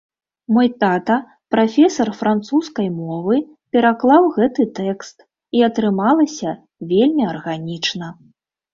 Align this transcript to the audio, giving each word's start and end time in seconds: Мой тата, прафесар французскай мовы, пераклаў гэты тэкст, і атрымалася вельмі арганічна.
Мой 0.53 0.67
тата, 0.83 1.17
прафесар 1.55 2.11
французскай 2.21 2.89
мовы, 2.97 3.35
пераклаў 3.77 4.23
гэты 4.41 4.69
тэкст, 4.83 5.17
і 5.61 5.65
атрымалася 5.71 6.59
вельмі 6.91 7.23
арганічна. 7.37 8.15